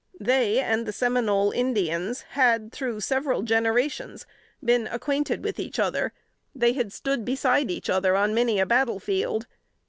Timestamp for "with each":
5.43-5.77